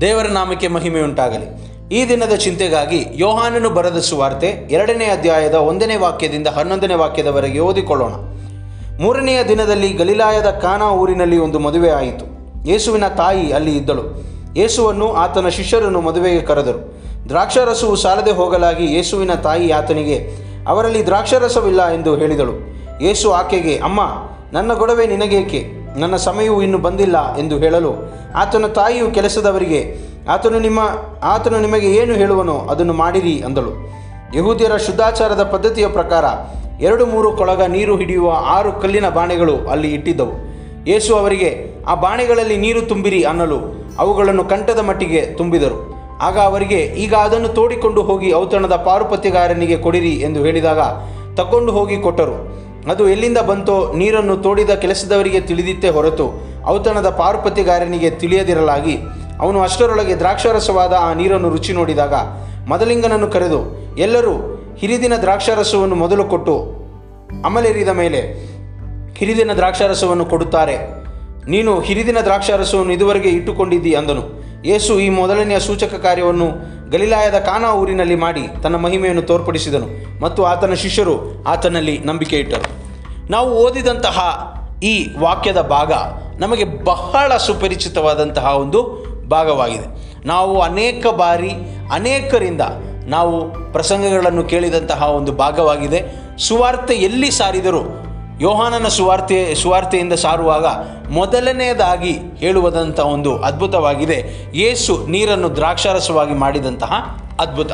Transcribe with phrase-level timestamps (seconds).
[0.00, 1.70] ದೇವರ ನಾಮಕ್ಕೆ ಮಹಿಮೆ ಉಂಟಾಗಲಿ.
[1.94, 8.12] ಈ ದಿನದ ಚಿಂತೆಗಾಗಿ ಯೋಹಾನನು ಬರೆದ ಸುವಾರ್ತೆ ಎರಡನೇ ಅಧ್ಯಾಯದ ಒಂದನೇ ವಾಕ್ಯದಿಂದ ಹನ್ನೊಂದನೇ ವಾಕ್ಯದವರೆಗೆ ಓದಿಕೊಳ್ಳೋಣ.
[9.00, 12.24] ಮೂರನೆಯ ದಿನದಲ್ಲಿ ಗಲಿಲಾಯದ ಕಾನಾ ಊರಿನಲ್ಲಿ ಒಂದು ಮದುವೆ ಆಯಿತು.
[12.68, 14.24] ಯೇಸುವಿನ ತಾಯಿ ಅಲ್ಲಿ ಇದ್ದಳು.
[14.56, 16.94] ಯೇಸುವನ್ನು ಆತನ ಶಿಷ್ಯರನ್ನು ಮದುವೆಗೆ ಕರೆದರು.
[17.28, 20.30] ದ್ರಾಕ್ಷಾರಸವು ಸಾಲದೆ ಹೋಗಲಾಗಿ ಯೇಸುವಿನ ತಾಯಿ ಆತನಿಗೆ,
[20.68, 22.52] ಅವರಲ್ಲಿ ದ್ರಾಕ್ಷಾರಸವಿಲ್ಲ ಎಂದು ಹೇಳಿದಳು.
[23.04, 24.00] ಯೇಸು ಆಕೆಗೆ, ಅಮ್ಮ,
[24.52, 25.79] ನನ್ನ ಗೊಡವೆ ನಿನಗೇಕೆ?
[25.96, 27.92] ನನ್ನ ಸಮಯವು ಇನ್ನು ಬಂದಿಲ್ಲ ಎಂದು ಹೇಳಲು
[28.36, 29.96] ಆತನ ತಾಯಿಯು ಕೆಲಸದವರಿಗೆ,
[30.28, 30.80] ಆತನು ನಿಮ್ಮ,
[31.22, 33.72] ಆತನು ನಿಮಗೆ ಏನು ಹೇಳುವನೋ ಅದನ್ನು ಮಾಡಿರಿ ಅಂದಳು.
[34.36, 36.24] ಯಹೂದ್ಯರ ಶುದ್ಧಾಚಾರದ ಪದ್ಧತಿಯ ಪ್ರಕಾರ
[36.80, 40.32] ಎರಡು ಮೂರು ಕೊಳಗ ನೀರು ಹಿಡಿಯುವ ಆರು ಕಲ್ಲಿನ ಬಾಣೆಗಳು ಅಲ್ಲಿ ಇಟ್ಟಿದ್ದವು.
[40.86, 43.58] ಯೇಸು ಅವರಿಗೆ, ಆ ಬಾಣೆಗಳಲ್ಲಿ ನೀರು ತುಂಬಿರಿ ಅನ್ನಲು
[43.98, 46.00] ಅವುಗಳನ್ನು ಕಂಠದ ಮಟ್ಟಿಗೆ ತುಂಬಿದರು.
[46.22, 50.78] ಆಗ ಅವರಿಗೆ, ಈಗ ಅದನ್ನು ತೋಡಿಕೊಂಡು ಹೋಗಿ ಔತಣದ ಪಾರುಪತ್ಯಗಾರನಿಗೆ ಕೊಡಿರಿ ಎಂದು ಹೇಳಿದಾಗ
[51.34, 52.69] ತಕೊಂಡು ಹೋಗಿ ಕೊಟ್ಟರು.
[52.88, 56.26] ಅದು ಎಲ್ಲಿಂದ ಬಂತೋ ನೀರನ್ನು ತೋಡಿದ ಕೆಲಸದವರಿಗೆ ತಿಳಿದಿತ್ತೇ ಹೊರತು
[56.66, 58.96] ಔತಣದ ಪಾರ್ಪತಿಗಾರನಿಗೆ ತಿಳಿಯದಿರಲಾಗಿ.
[59.40, 62.14] ಅವನು ಅಷ್ಟರೊಳಗೆ ದ್ರಾಕ್ಷಾರಸವಾದ ಆ ನೀರನ್ನು ರುಚಿ ನೋಡಿದಾಗ
[62.68, 63.60] ಮದಲಿಂಗನನ್ನು ಕರೆದು,
[63.96, 64.34] ಎಲ್ಲರೂ
[64.78, 66.56] ಹಿರಿದಿನ ದ್ರಾಕ್ಷಾರಸವನ್ನು ಮೊದಲು ಕೊಟ್ಟು,
[67.44, 68.20] ಅಮಲೇರಿದ ಮೇಲೆ
[69.14, 70.76] ಹಿರಿದಿನ ದ್ರಾಕ್ಷಾರಸವನ್ನು ಕೊಡುತ್ತಾರೆ.
[71.50, 74.24] ನೀನು ಹಿರಿದಿನ ದ್ರಾಕ್ಷಾರಸವನ್ನು ಇದುವರೆಗೆ ಇಟ್ಟುಕೊಂಡಿದ್ದಿ ಅಂದನು.
[74.68, 76.48] ಯೇಸು ಈ ಮೊದಲನೆಯ ಸೂಚಕ ಕಾರ್ಯವನ್ನು
[76.90, 82.68] ಗಲಿಲಾಯದ ಕಾನಾ ಊರಿನಲ್ಲಿ ಮಾಡಿ ತನ್ನ ಮಹಿಮೆಯನ್ನು ತೋರ್ಪಡಿಸಿದನು ಮತ್ತು ಆತನ ಶಿಷ್ಯರು ಆತನಲ್ಲಿ ನಂಬಿಕೆ ಇಟ್ಟರು.
[83.30, 84.18] ನಾವು ಓದಿದಂತಹ
[84.82, 85.92] ಈ ವಾಕ್ಯದ ಭಾಗ
[86.38, 89.86] ನಮಗೆ ಬಹಳ ಸುಪರಿಚಿತವಾದಂತಹ ಒಂದು ಭಾಗವಾಗಿದೆ.
[90.26, 91.50] ನಾವು ಅನೇಕ ಬಾರಿ
[91.92, 92.60] ಅನೇಕರಿಂದ
[93.06, 96.02] ನಾವು ಪ್ರಸಂಗಗಳನ್ನು ಕೇಳಿದಂತಹ ಒಂದು ಭಾಗವಾಗಿದೆ.
[96.38, 97.80] ಸುವಾರ್ತೆ ಎಲ್ಲಿ ಸಾರಿದರೂ
[98.40, 100.66] ಯೋಹಾನನ ಸುವಾರ್ತೆ, ಸುವಾರ್ತೆಯಿಂದ ಸಾರುವಾಗ
[101.10, 104.50] ಮೊದಲನೆಯದಾಗಿ ಹೇಳುವುದಂಥ ಒಂದು ಅದ್ಭುತವಾಗಿದೆ.
[104.54, 106.92] ಯೇಸು ನೀರನ್ನು ದ್ರಾಕ್ಷಾರಸವಾಗಿ ಮಾಡಿದಂತಹ
[107.40, 107.72] ಅದ್ಭುತ.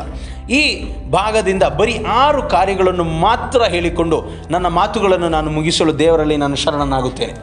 [0.49, 7.33] ಈ ಭಾಗದಿಂದ ಬರೀ ಆರು ಕಾರ್ಯಗಳನ್ನು ಮಾತ್ರ ಹೇಳಿಕೊಂಡು ನನ್ನ ಮಾತುಗಳನ್ನು ನಾನು ಮುಗಿಸಲು ದೇವರಲ್ಲಿ ನಾನು ಶರಣನಾಗುತ್ತೇನೆ.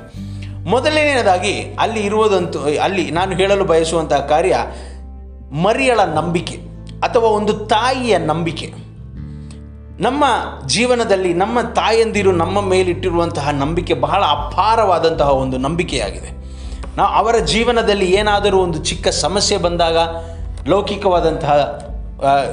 [0.64, 4.56] ಮೊದಲನೆಯದಾಗಿ ಅಲ್ಲಿ ಇರುವುದಂತೂ, ಅಲ್ಲಿ ನಾನು ಹೇಳಲು ಬಯಸುವಂತಹ ಕಾರ್ಯ
[5.52, 6.56] ಮರಿಯಳ ನಂಬಿಕೆ
[7.02, 8.83] ಅಥವಾ ಒಂದು ತಾಯಿಯ ನಂಬಿಕೆ.
[10.00, 10.24] ನಮ್ಮ
[10.66, 16.30] ಜೀವನದಲ್ಲಿ ನಮ್ಮ ತಾಯಂದಿರು ನಮ್ಮ ಮೇಲಿಟ್ಟಿರುವಂತಹ ನಂಬಿಕೆ ಬಹಳ ಅಪಾರವಾದಂತಹ ಒಂದು ನಂಬಿಕೆಯಾಗಿದೆ.
[16.96, 19.96] ನಾವು ಅವರ ಜೀವನದಲ್ಲಿ ಏನಾದರೂ ಒಂದು ಚಿಕ್ಕ ಸಮಸ್ಯೆ ಬಂದಾಗ
[20.68, 21.84] ಲೌಕಿಕವಾದಂತಹ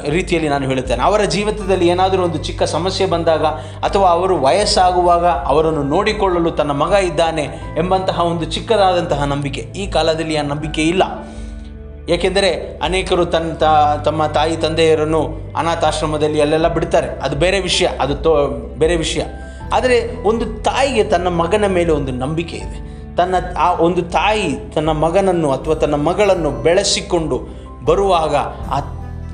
[0.10, 1.04] ರೀತಿಯಲ್ಲಿ ನಾನು ಹೇಳುತ್ತೇನೆ.
[1.04, 3.46] ಅವರ ಜೀವಿತದಲ್ಲಿ ಏನಾದರೂ ಒಂದು ಚಿಕ್ಕ ಸಮಸ್ಯೆ ಬಂದಾಗ
[3.84, 7.44] ಅಥವಾ ಅವರು ವಯಸ್ಸಾಗುವಾಗ ಅವರನ್ನು ನೋಡಿಕೊಳ್ಳಲು ತನ್ನ ಮಗ ಇದ್ದಾನೆ
[7.78, 11.04] ಎಂಬಂತಹ ಒಂದು ಚಿಕ್ಕದಾದಂತಹ ನಂಬಿಕೆ ಈ ಕಾಲದಲ್ಲಿ ಆ ನಂಬಿಕೆ ಇಲ್ಲ.
[12.10, 13.64] ಏಕೆಂದರೆ ಅನೇಕರು ತನ್ನ ತ,
[14.06, 17.08] ತಮ್ಮ ತಾಯಿ ತಂದೆಯರನ್ನು ಅನಾಥಾಶ್ರಮದಲ್ಲಿ ಅಲ್ಲೆಲ್ಲ ಬಿಡ್ತಾರೆ.
[17.08, 18.48] ಅದು ಬೇರೆ ವಿಷಯ, ಅದು ತೋ,
[18.78, 19.22] ಬೇರೆ ವಿಷಯ.
[19.74, 22.92] ಆದರೆ ಒಂದು ತಾಯಿಗೆ ತನ್ನ ಮಗನ ಮೇಲೆ ಒಂದು ನಂಬಿಕೆ ಇದೆ.
[23.16, 27.48] ತನ್ನ ಆ ಒಂದು ತಾಯಿ ತನ್ನ ಮಗನನ್ನು ಅಥವಾ ತನ್ನ ಮಗಳನ್ನು ಬೆಳೆಸಿಕೊಂಡು
[27.86, 28.36] ಬರುವಾಗ
[28.70, 28.80] ಆ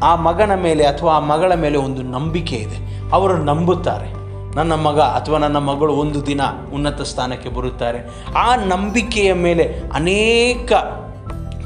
[0.03, 3.01] ಆ ಮಗನ ಮೇಲೆ ಅಥವಾ ಆ ಮಗಳ ಮೇಲೆ ಒಂದು ನಂಬಿಕೆ ಇದೆ.
[3.11, 4.17] ಅವರು ನಂಬುತ್ತಾರೆ.
[4.55, 6.41] ನನ್ನ ಮಗ ಅಥವಾ ನನ್ನ ಮಗಳು ಒಂದು ದಿನ
[6.73, 7.99] ಉನ್ನತ ಸ್ಥಾನಕ್ಕೆ ಬರುತ್ತಾರೆ.
[8.37, 10.71] ಆ ನಂಬಿಕೆಯ ಮೇಲೆ ಅನೇಕ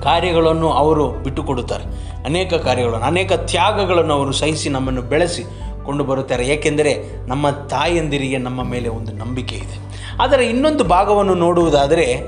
[0.04, 1.84] ಕಾರ್ಯಗಳನ್ನು ಅವರು ಬಿಟ್ಟುಕೊಡುತ್ತಾರೆ.
[2.26, 5.44] ಅನೇಕ ಕಾರ್ಯಗಳನ್ನು, ಅನೇಕ ತ್ಯಾಗಗಳನ್ನು ಅವರು ಸಹಿಸಿ ನಮ್ಮನ್ನು ಬೆಳೆಸಿ
[5.86, 6.48] ಕೊಂಡು ಬರುತ್ತಾರೆ.
[6.48, 6.94] ಏಕೆಂದರೆ
[7.28, 9.78] ನಮ್ಮ ತಾಯಂದಿರಿಗೆ ನಮ್ಮ ಮೇಲೆ ಒಂದು ನಂಬಿಕೆ ಇದೆ.
[10.22, 12.24] ಆದರೆ ಇನ್ನೊಂದು ಭಾಗವನ್ನು ನೋಡುವುದಾದರೆ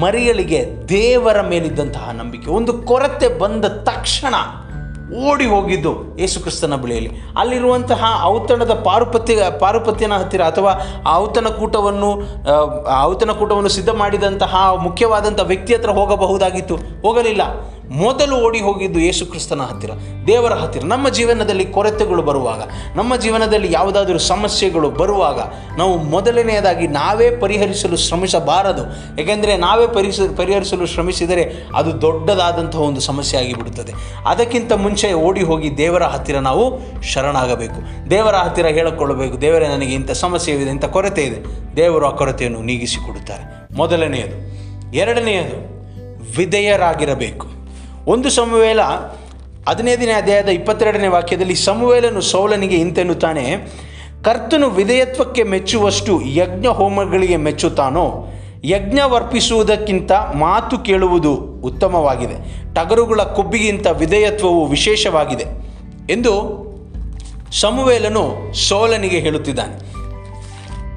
[0.00, 2.50] ಮರಿಯಲಿಗೆ ದೇವರ ಮೇಲಿದ್ದಂತಹ ನಂಬಿಕೆ.
[2.50, 4.34] ಒಂದು ಕೊರತೆ ಬಂದ ತಕ್ಷಣ
[5.14, 7.10] ಓಡಿ ಹೋಗಿದ್ದು ಯೇಸು ಕ್ರಿಸ್ತನ ಬಳಿಯಲ್ಲಿ.
[7.36, 10.72] ಅಲ್ಲಿರುವಂತಹ ಔತಣದ ಪಾರುಪತ್ಯ ಪಾರುಪತ್ಯನ ಹತ್ತಿರ ಅಥವಾ
[11.06, 12.52] ಆ ಔತಣ ಕೂಟವನ್ನು ಆ,
[12.90, 16.76] ಆ ಔತಣ ಕೂಟವನ್ನು ಸಿದ್ಧ ಮಾಡಿದಂತಹ ಮುಖ್ಯವಾದಂಥ ವ್ಯಕ್ತಿ ಹತ್ರ ಹೋಗಬಹುದಾಗಿತ್ತು.
[16.76, 17.42] ಹೋಗಲಿಲ್ಲ.
[17.90, 19.90] ಮೊದಲು ಓಡಿ ಹೋಗಿದ್ದು ಯೇಸು ಕ್ರಿಸ್ತನ ಹತ್ತಿರ,
[20.26, 20.82] ದೇವರ ಹತ್ತಿರ.
[20.84, 22.62] ನಮ್ಮ ಜೀವನದಲ್ಲಿ ಕೊರತೆಗಳು ಬರುವಾಗ,
[22.96, 25.40] ನಮ್ಮ ಜೀವನದಲ್ಲಿ ಯಾವುದಾದರೂ ಸಮಸ್ಯೆಗಳು ಬರುವಾಗ
[25.78, 28.84] ನಾವು ಮೊದಲನೆಯದಾಗಿ ನಾವೇ ಪರಿಹರಿಸಲು ಶ್ರಮಿಸಬಾರದು.
[29.20, 33.92] ಏಕೆಂದರೆ ನಾವೇ ಪರಿಸ, ಪರಿಹರಿಸಲು ಶ್ರಮಿಸಿದರೆ ಅದು ದೊಡ್ಡದಾದಂತಹ ಒಂದು ಸಮಸ್ಯೆ ಆಗಿಬಿಡುತ್ತದೆ.
[34.26, 38.10] ಅದಕ್ಕಿಂತ ಮುಂಚೆ ಓಡಿ ಹೋಗಿ ದೇವರ ಹತ್ತಿರ ನಾವು ಶರಣಾಗಬೇಕು.
[38.10, 41.40] ದೇವರ ಹತ್ತಿರ ಹೇಳಿಕೊಳ್ಳಬೇಕು, ದೇವರೇ ನನಗೆ ಇಂಥ ಸಮಸ್ಯೆ ಇದೆ ಇಂಥ ಕೊರತೆ ಇದೆ.
[41.76, 43.74] ದೇವರು ಆ ಕೊರತೆಯನ್ನು ನೀಗಿಸಿಕೊಡುತ್ತಾರೆ.
[43.74, 44.36] ಮೊದಲನೆಯದು.
[44.96, 45.80] ಎರಡನೆಯದು,
[46.36, 47.59] ವಿಧೇಯರಾಗಿರಬೇಕು.
[48.10, 48.80] ಒಂದು ಸಮುವೇಲ
[49.68, 53.56] ಹದಿನೈದನೇ ಅಧ್ಯಾಯದ ಇಪ್ಪತ್ತೆರಡನೇ ವಾಕ್ಯದಲ್ಲಿ ಸಮುವೇಲನು ಸೌಲನಿಗೆ ಇಂತೆನ್ನುತ್ತಾನೆ,
[54.24, 58.26] ಕರ್ತನು ವಿಧೇಯತ್ವಕ್ಕೆ ಮೆಚ್ಚುವಷ್ಟು ಯಜ್ಞ ಹೋಮಗಳಿಗೆ ಮೆಚ್ಚುತ್ತಾನೋ,
[58.64, 61.34] ಯಜ್ಞವರ್ಪಿಸುವುದಕ್ಕಿಂತ ಮಾತು ಕೇಳುವುದು
[61.64, 62.34] ಉತ್ತಮವಾಗಿದೆ.
[62.74, 65.44] ಟಗರುಗಳ ಕೊಬ್ಬಿಗಿಂತ ವಿಧೇಯತ್ವವು ವಿಶೇಷವಾಗಿದೆ
[66.12, 66.34] ಎಂದು
[67.52, 69.76] ಸಮುವೇಲನು ಸೋಲನಿಗೆ ಹೇಳುತ್ತಿದ್ದಾನೆ.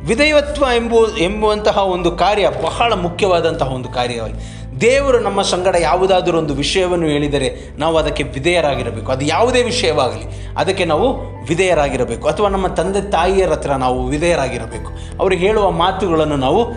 [0.07, 4.62] ವಿಧೇಯತ್ವ ಎಂಬು, ಎಂಬುವಂತಹ ಒಂದು ಕಾರ್ಯ ಬಹಳ ಮುಖ್ಯವಾದಂತಹ ಒಂದು ಕಾರ್ಯವಾಗಿದೆ.
[4.81, 9.11] ದೇವರು ನಮ್ಮ ಸಂಗಡ ಯಾವುದಾದರೂ ಒಂದು ವಿಷಯವನ್ನು ಹೇಳಿದರೆ ನಾವು ಅದಕ್ಕೆ ವಿಧೇಯರಾಗಿರಬೇಕು.
[9.11, 10.47] ಅದು ಯಾವುದೇ ವಿಷಯವಾಗಲಿ.
[10.57, 11.17] ಅದಕ್ಕೆ ನಾವು
[11.47, 12.27] ವಿಧೇಯರಾಗಿರಬೇಕು.
[12.27, 15.19] ಅಥವಾ ನಮ್ಮ ತಂದೆ ತಾಯಿಯರ ಹತ್ರ ನಾವು ವಿಧೇಯರಾಗಿರಬೇಕು.
[15.19, 16.73] ಅವರು ಹೇಳುವ ಮಾತುಗಳನ್ನು ನಾವು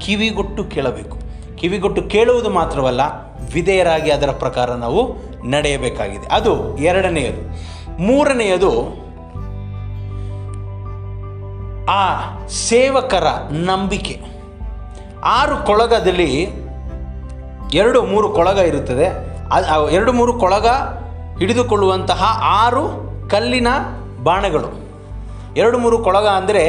[0.00, 1.18] ಕಿವಿಗೊಟ್ಟು ಕೇಳಬೇಕು.
[1.56, 3.00] ಕಿವಿಗೊಟ್ಟು ಕೇಳುವುದು ಮಾತ್ರವಲ್ಲ,
[3.52, 5.16] ವಿಧೇಯರಾಗಿ ಅದರ ಪ್ರಕಾರ ನಾವು
[5.50, 6.34] ನಡೆಯಬೇಕಾಗಿದೆ.
[6.34, 7.42] ಅದು ಎರಡನೆಯದು.
[8.02, 9.06] ಮೂರನೆಯದು,
[11.90, 14.20] ಆ ಸೇವಕರ ನಂಬಿಕೆ.
[15.24, 16.65] ಆರು ಕೊಳಗದಲ್ಲಿ
[17.74, 19.06] ಎರಡು ಮೂರು ಕೊಳಗ ಇರುತ್ತದೆ.
[19.90, 20.66] ಎರಡು ಮೂರು ಕೊಳಗ
[21.40, 22.22] ಹಿಡಿದುಕೊಳ್ಳುವಂತಹ
[22.62, 22.84] ಆರು
[23.28, 23.68] ಕಲ್ಲಿನ
[24.22, 24.70] ಬಾಣಗಳು.
[25.56, 26.62] ಎರಡು ಮೂರು ಕೊಳಗ ಅಂದರೆ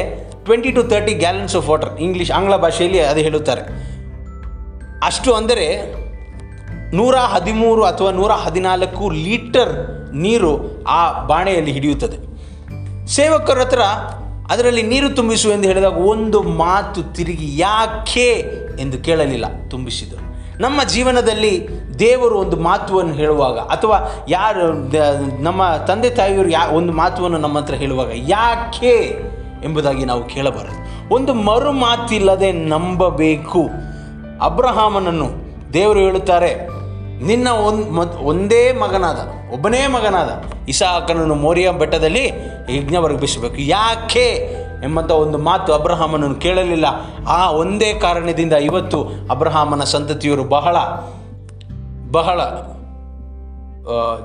[0.44, 3.62] twenty to thirty gallons of water English ಆಂಗ್ಲ ಭಾಷೆಯಲ್ಲಿ ಅದು ಹೇಳುತ್ತಾರೆ.
[5.04, 5.66] ಅಷ್ಟು ಅಂದರೆ
[6.98, 9.72] ನೂರ ಹದಿಮೂರು ಅಥವಾ ನೂರ ಹದಿನಾಲ್ಕು ಲೀಟರ್
[10.14, 10.52] ನೀರು
[10.88, 12.18] ಆ ಬಾಣೆಯಲ್ಲಿ ಹಿಡಿಯುತ್ತದೆ.
[13.06, 13.82] ಸೇವಕರ ಹತ್ರ
[14.52, 18.30] ಅದರಲ್ಲಿ ನೀರು ತುಂಬಿಸು ಎಂದು ಹೇಳಿದಾಗ ಒಂದು ಮಾತು ತಿರುಗಿ, ಯಾಕೆ?
[18.80, 20.27] ಎಂದು ಕೇಳಲಿಲ್ಲ, ತುಂಬಿಸಿದರು.
[20.60, 21.52] ನಮ್ಮ ಜೀವನದಲ್ಲಿ
[21.98, 23.96] ದೇವರು ಒಂದು ಮಾತುವನ್ನು ಹೇಳುವಾಗ ಅಥವಾ
[24.28, 24.66] ಯಾರು
[25.42, 28.94] ನಮ್ಮ ತಂದೆ ತಾಯಿಯವರು ಯಾ, ಒಂದು ಮಾತುವನ್ನು ನಮ್ಮ ಹತ್ರ ಹೇಳುವಾಗ ಯಾಕೆ
[29.64, 30.78] ಎಂಬುದಾಗಿ ನಾವು ಕೇಳಬಾರದು.
[31.14, 33.62] ಒಂದು ಮರು ಮಾತಿಲ್ಲದೆ ನಂಬಬೇಕು.
[34.42, 35.28] ಅಬ್ರಹಾಮನನ್ನು
[35.72, 36.52] ದೇವರು ಹೇಳುತ್ತಾರೆ,
[37.26, 39.20] ನಿನ್ನ ಒಂದು ಒಂದೇ ಮಗನಾದ,
[39.52, 40.30] ಒಬ್ಬನೇ ಮಗನಾದ
[40.68, 42.24] ಇಸಾಕನನ್ನು ಮೋರಿಯ ಬೆಟ್ಟದಲ್ಲಿ
[42.70, 44.26] ಯಜ್ಞವರ್ಗಿಸಬೇಕು ಯಾಕೆ?
[44.84, 46.86] ಎಂಬಂಥ ಒಂದು ಮಾತು ಅಬ್ರಹಾಮನನ್ನು ಕೇಳಲಿಲ್ಲ.
[47.28, 50.76] ಆ ಒಂದೇ ಕಾರಣದಿಂದ ಇವತ್ತು ಅಬ್ರಹಾಮನ ಸಂತತಿಯವರು ಬಹಳ
[52.10, 52.40] ಬಹಳ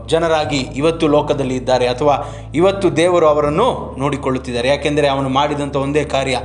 [0.08, 1.88] ಜನರಾಗಿ ಇವತ್ತು ಲೋಕದಲ್ಲಿ ಇದ್ದಾರೆ.
[1.88, 2.16] ಅಥವಾ
[2.56, 4.68] ಇವತ್ತು ದೇವರು ಅವರನ್ನು ನೋಡಿಕೊಳ್ಳುತ್ತಿದ್ದಾರೆ.
[4.68, 6.40] ಯಾಕೆಂದರೆ ಅವನು ಮಾಡಿದಂಥ ಒಂದೇ ಕಾರ್ಯ,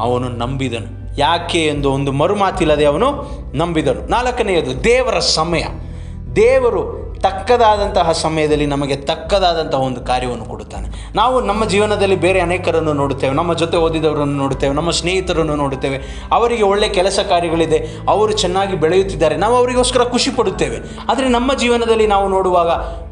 [0.00, 1.18] ಅವನು ನಂಬಿದನು.
[1.18, 3.08] ಯಾಕೆ ಎಂದು ಒಂದು ಮರುಮಾತಿಲ್ಲದೆ ಅವನು
[3.56, 4.10] ನಂಬಿದನು.
[4.10, 5.64] ನಾಲ್ಕನೆಯದು ದೇವರ ಸಮಯ.
[6.36, 11.12] ದೇವರು ತಕ್ಕದಾದಂತಹ ಸಮಯದಲ್ಲಿ ನಮಗೆ ತಕ್ಕದಾದಂತಹ ಒಂದು ಕಾರ್ಯವನ್ನು ಕೊಡುತ್ತಾನೆ.
[11.14, 13.34] ನಾವು ನಮ್ಮ ಜೀವನದಲ್ಲಿ ಬೇರೆ ಅನೇಕರನ್ನು ನೋಡುತ್ತೇವೆ.
[13.34, 14.74] ನಮ್ಮ ಜೊತೆ ಓದಿದವರನ್ನು ನೋಡುತ್ತೇವೆ.
[14.74, 16.26] ನಮ್ಮ ಸ್ನೇಹಿತರನ್ನು ನೋಡುತ್ತೇವೆ.
[16.32, 17.88] ಅವರಿಗೆ ಒಳ್ಳೆ ಕೆಲಸ ಕಾರ್ಯಗಳಿದೆ.
[18.08, 19.36] ಅವರು ಚೆನ್ನಾಗಿ ಬೆಳೆಯುತ್ತಿದ್ದಾರೆ.
[19.36, 20.78] ನಾವು ಅವರಿಗೋಸ್ಕರ ಖುಷಿ ಪಡುತ್ತೇವೆ.
[21.10, 22.68] ಆದರೆ ನಮ್ಮ ಜೀವನದಲ್ಲಿ ನಾವು ನೋಡುವಾಗ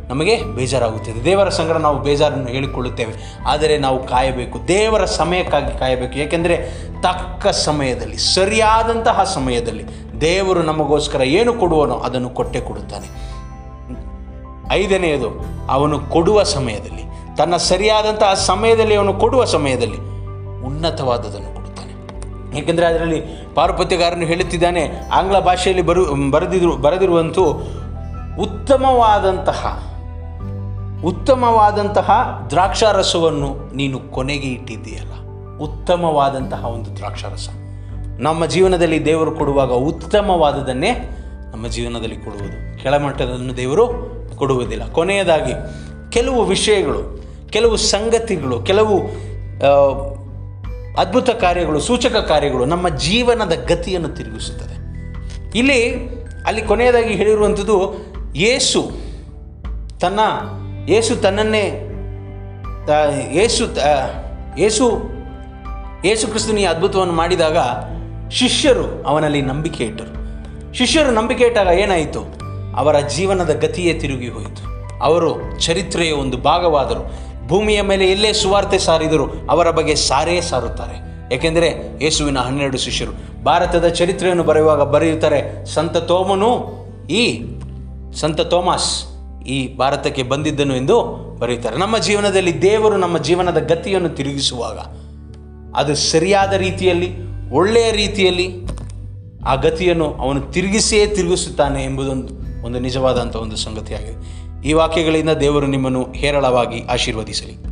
[0.09, 1.25] ನಮಗೆ ಬೇಜಾರಾಗುತ್ತದೆ.
[1.25, 3.37] ದೇವರ ಸಂಗಡ ನಾವು ಬೇಜಾರನ್ನು ಹೇಳಿಕೊಳ್ಳುತ್ತೇವೆ.
[3.47, 4.69] ಆದರೆ ನಾವು ಕಾಯಬೇಕು.
[4.69, 6.19] ದೇವರ ಸಮಯಕ್ಕಾಗಿ ಕಾಯಬೇಕು.
[6.19, 6.57] ಏಕೆಂದರೆ
[7.03, 9.85] ತಕ್ಕ ಸಮಯದಲ್ಲಿ, ಸರಿಯಾದಂತಹ ಸಮಯದಲ್ಲಿ
[10.21, 13.30] ದೇವರು ನಮಗೋಸ್ಕರ ಏನು ಕೊಡುವನೋ ಅದನ್ನು ಕೊಟ್ಟೇ ಕೊಡುತ್ತಾನೆ.
[14.71, 15.29] ಐದನೆಯದು,
[15.71, 17.05] ಅವನು ಕೊಡುವ ಸಮಯದಲ್ಲಿ.
[17.37, 19.97] ತನ್ನ ಸರಿಯಾದಂತಹ ಸಮಯದಲ್ಲಿ ಅವನು ಕೊಡುವ ಸಮಯದಲ್ಲಿ
[20.67, 21.93] ಉನ್ನತವಾದದನ್ನು ಕೊಡುತ್ತಾನೆ.
[22.59, 23.21] ಏಕೆಂದರೆ ಅದರಲ್ಲಿ
[23.55, 24.83] ಪಾರುಪತ್ಯಗಾರನು ಹೇಳುತ್ತಿದ್ದಾನೆ,
[25.13, 27.45] ಆಂಗ್ಲ ಭಾಷೆಯಲ್ಲಿ ಬರು ಬರೆದಿರು ಬರೆದಿರುವಂತೂ
[28.41, 29.87] ಉತ್ತಮವಾದಂತಹ
[31.05, 32.09] ಉತ್ತಮವಾದಂತಹ
[32.51, 35.13] ದ್ರಾಕ್ಷಾರಸವನ್ನು ನೀನು ಕೊನೆಗೆ ಇಟ್ಟಿದ್ದೀಯಲ್ಲ.
[35.59, 37.49] ಉತ್ತಮವಾದಂತಹ ಒಂದು ದ್ರಾಕ್ಷಾರಸ.
[38.19, 40.91] ನಮ್ಮ ಜೀವನದಲ್ಲಿ ದೇವರು ಕೊಡುವಾಗ ಉತ್ತಮವಾದದನ್ನೇ
[41.53, 42.83] ನಮ್ಮ ಜೀವನದಲ್ಲಿ ಕೊಡುವುದು.
[42.83, 43.85] ಕೆಳಮಟ್ಟದನ್ನು ದೇವರು
[44.41, 44.85] ಕೊಡುವುದಿಲ್ಲ.
[44.93, 45.55] ಕೊನೆಯದಾಗಿ,
[46.13, 47.03] ಕೆಲವು ವಿಷಯಗಳು,
[47.51, 48.97] ಕೆಲವು ಸಂಗತಿಗಳು, ಕೆಲವು
[50.99, 54.77] ಅದ್ಭುತ ಕಾರ್ಯಗಳು, ಸೂಚಕ ಕಾರ್ಯಗಳು ನಮ್ಮ ಜೀವನದ ಗತಿಯನ್ನು ತಿರುಗಿಸುತ್ತದೆ.
[55.59, 55.81] ಇಲ್ಲಿ,
[56.47, 57.77] ಅಲ್ಲಿ ಕೊನೆಯದಾಗಿ ಹೇಳಿರುವಂಥದ್ದು
[58.37, 58.81] ಯೇಸು
[60.01, 60.21] ತನ್ನ
[60.89, 61.65] ಯೇಸು ತನ್ನನ್ನೇ
[63.33, 63.65] ಏಸು
[64.59, 64.87] ಯೇಸು
[66.05, 67.59] ಯೇಸು ಕ್ರಿಸ್ತನು ಈ ಅದ್ಭುತವನ್ನು ಮಾಡಿದಾಗ
[68.31, 70.13] ಶಿಷ್ಯರು ಅವನಲ್ಲಿ ನಂಬಿಕೆ ಇಟ್ಟರು.
[70.73, 72.21] ಶಿಷ್ಯರು ನಂಬಿಕೆ ಇಟ್ಟಾಗ ಏನಾಯಿತು?
[72.81, 74.63] ಅವರ ಜೀವನದ ಗತಿಯೇ ತಿರುಗಿ ಹೋಯಿತು.
[75.03, 77.03] ಅವರು ಚರಿತ್ರೆಯ ಒಂದು ಭಾಗವಾದರು.
[77.49, 80.97] ಭೂಮಿಯ ಮೇಲೆ ಎಲ್ಲೇ ಸುವಾರ್ತೆ ಸಾರಿದರು ಅವರ ಬಗ್ಗೆ ಸಾರೇ ಸಾರುತ್ತಾರೆ.
[81.35, 81.69] ಏಕೆಂದರೆ
[82.05, 86.51] ಯೇಸುವಿನ ಹನ್ನೆರಡು ಶಿಷ್ಯರು ಭಾರತದ ಚರಿತ್ರೆಯನ್ನು ಬರೆಯುವಾಗ ಬರೆಯುತ್ತಾರೆ, ಸಂತ ತೋಮನು
[87.11, 87.43] ಈ,
[88.15, 89.05] ಸಂತ ತೋಮಾಸ್
[89.47, 90.97] ಈ ಭಾರತಕ್ಕೆ ಬಂದಿದ್ದನು ಎಂದು
[91.41, 91.77] ಬರೆಯುತ್ತಾರೆ.
[91.77, 94.79] ನಮ್ಮ ಜೀವನದಲ್ಲಿ ದೇವರು ನಮ್ಮ ಜೀವನದ ಗತಿಯನ್ನು ತಿರುಗಿಸುವಾಗ
[95.77, 97.09] ಅದು ಸರಿಯಾದ ರೀತಿಯಲ್ಲಿ,
[97.51, 98.49] ಒಳ್ಳೆಯ ರೀತಿಯಲ್ಲಿ
[99.47, 104.51] ಆ ಗತಿಯನ್ನು ಅವನು ತಿರುಗಿಸಿಯೇ ತಿರುಗಿಸುತ್ತಾನೆ ಎಂಬುದೊಂದು ಒಂದು ನಿಜವಾದಂಥ ಒಂದು ಸಂಗತಿಯಾಗಿದೆ.
[104.69, 107.70] ಈ ವಾಕ್ಯಗಳಿಂದ ದೇವರು ನಿಮ್ಮನ್ನು ಹೇರಳವಾಗಿ ಆಶೀರ್ವದಿಸಲಿ.